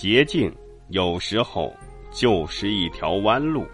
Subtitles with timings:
[0.00, 0.48] 捷径
[0.90, 1.74] 有时候
[2.12, 3.66] 就是一条弯路。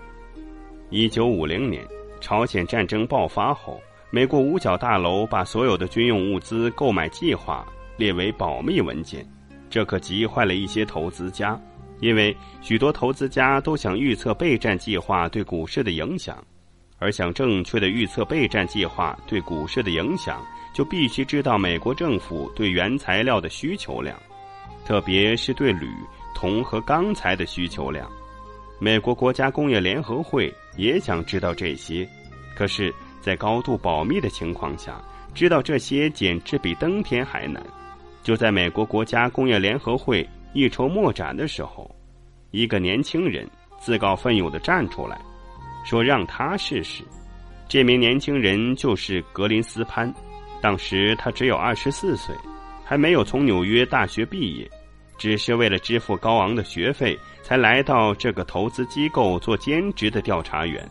[0.88, 1.86] 一九五零年，
[2.18, 3.78] 朝鲜战争爆发后，
[4.08, 7.62] 美国五角大楼把所有的军用物资购买计划
[7.98, 9.22] 列为保密文件，
[9.68, 11.60] 这可急坏了一些投资家，
[12.00, 16.42] 因为许多投资家都想预测备战计划对股市的影响，
[16.98, 24.18] 而想正确的预测备战计划对股市的影响，就必须知道美国政府对原材料的需求量。
[24.84, 25.88] 特别是对铝、
[26.34, 28.10] 铜和钢材的需求量，
[28.78, 32.06] 美国国家工业联合会也想知道这些，
[32.54, 35.02] 可是，在高度保密的情况下，
[35.34, 37.62] 知道这些简直比登天还难。
[38.22, 41.90] 就在美国国家工业联合会一筹莫展的时候，
[42.50, 43.48] 一个年轻人
[43.78, 45.20] 自告奋勇的站出来，
[45.84, 47.02] 说让他试试。
[47.68, 50.12] 这名年轻人就是格林斯潘，
[50.60, 52.34] 当时他只有二十四岁。
[52.84, 54.70] 还没有从纽约大学毕业，
[55.18, 60.86] 只是为了支付高昂的学费，才来到这个投资机构做兼职的调查员。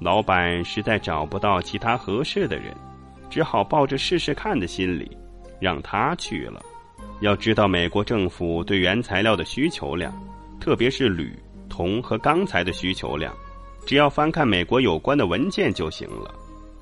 [0.00, 2.74] 老板实在找不到其他合适的人，
[3.28, 5.10] 只好抱着试试看的心理，
[5.60, 6.62] 让他去了。
[7.20, 10.12] 要知道，美国政府对原材料的需求量，
[10.60, 11.32] 特别是铝、
[11.68, 13.32] 铜和钢材的需求量，
[13.86, 16.34] 只要翻看美国有关的文件就行了。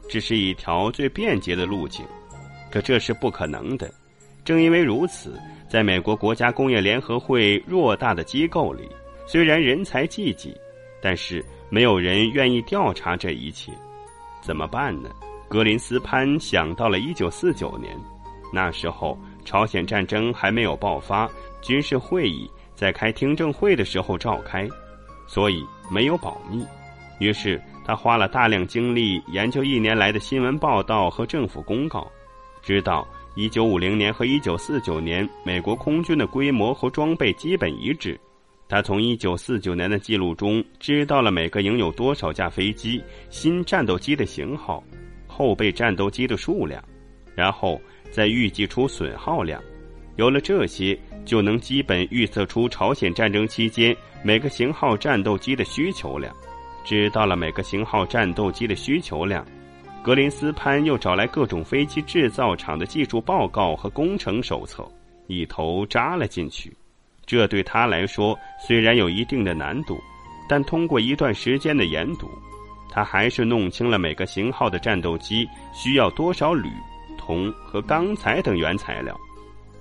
[0.08, 2.04] 这是一条最便捷的路径，
[2.70, 3.92] 可这是不可能的。
[4.50, 8.88] 正因为如此，在美国国家工业联合会偌大的机构里，
[9.24, 10.52] 虽然人才济济，
[11.00, 13.70] 但是没有人愿意调查这一切。
[14.40, 15.08] 怎么办呢？
[15.48, 17.96] 格林斯潘想到了1949年，
[18.52, 21.30] 那时候朝鲜战争还没有爆发，
[21.62, 24.68] 军事会议在开听证会的时候召开，
[25.28, 26.66] 所以没有保密。
[27.20, 32.10] 于是他花了大量精力研究一年来的新闻报道和政府公告，
[32.64, 33.06] 知道。
[33.36, 38.18] 一九五零年和一九四九年，美国空军的规模和装备基本一致。
[38.68, 44.82] 他从一九四九年的记录中知道了每个营有多少架飞机、新战斗机的型号、
[45.26, 46.82] 后备战斗机的数量，
[47.34, 47.80] 然后
[48.10, 49.62] 再预计出损耗量。
[50.16, 56.34] 有了这些，就能基本预测出朝鲜战争期间每个型号战斗机的需求量。
[56.84, 59.46] 知道了每个型号战斗机的需求量。
[60.02, 64.82] 格林斯潘又找来各种飞机制造厂的技术报告和工程手册，
[65.26, 66.74] 一头扎了进去。
[67.26, 70.00] 这对他来说虽然有一定的难度，
[70.48, 72.26] 但通过一段时间的研读，
[72.90, 76.70] 他还是弄清了每个型号的战斗机需要多少铝、
[77.18, 79.14] 铜和钢材等原材料，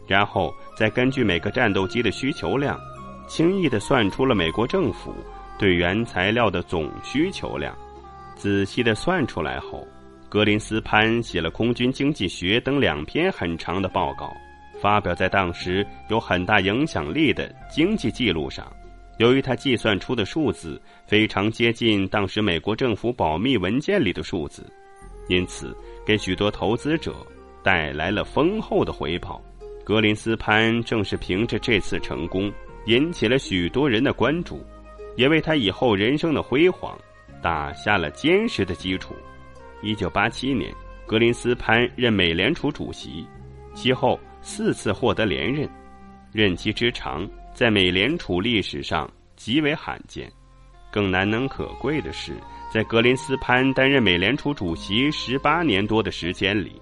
[0.06, 2.78] 然后再根据每个战斗机的需求量，
[3.28, 5.16] 轻易地算出了美国政府
[5.57, 7.74] 对原材料的总需求量。
[8.36, 9.88] 仔细地算出来后。
[10.30, 14.32] 格林斯潘写了《空军经济学》等两篇很长的报告，
[14.80, 18.72] 发表在当时有很大影响力的经济记录上。
[19.18, 24.64] 由于他计算出的数字非常接近当时美国政府保密文件里的数字，
[25.30, 25.76] 因此
[26.06, 27.16] 给许多投资者
[27.64, 29.42] 带来了丰厚的回报。
[29.84, 32.54] 格林斯潘正是凭着这次成功，
[32.86, 34.64] 引起了许多人的关注，
[35.18, 36.96] 也为他以后人生的辉煌
[37.42, 39.16] 打下了坚实的基础。
[39.82, 40.74] 一九八七年，
[41.06, 43.26] 格林斯潘任美联储主席，
[43.74, 45.70] 其后四次获得连任，
[46.34, 50.30] 任期之长在美联储历史上极为罕见。
[50.92, 52.34] 更难能可贵的是，
[52.74, 56.82] 在格林斯潘担任美联储主席十八年多的时间里，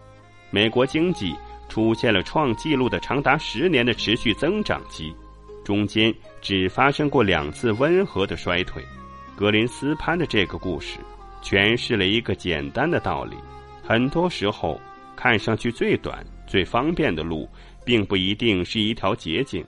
[0.50, 1.36] 美国经济
[1.70, 5.14] 出现了创纪录的长达十年的持续增长期，
[5.64, 8.84] 中间只发生过两次温和的衰退。
[9.36, 10.98] 格林斯潘的这个故事。
[11.42, 13.36] 诠释了一个简单的道理：
[13.84, 14.80] 很多时候，
[15.16, 17.48] 看上去最短、最方便的路，
[17.86, 19.66] 并不一定是一条捷径，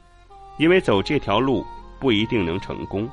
[0.57, 1.65] 因为走这条路
[1.99, 3.09] 不一定能成功。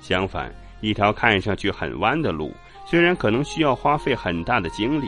[0.00, 2.52] 相反，一条看上去很弯的路，
[2.86, 5.06] 虽然可能需要花费很大的精力，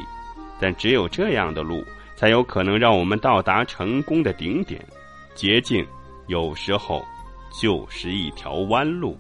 [0.60, 1.84] 但只有这样的路，
[2.16, 4.84] 才有可能让我们到达成功的顶点。
[5.34, 5.87] 捷径
[6.28, 7.02] 有时候
[7.60, 9.19] 就是一条弯路。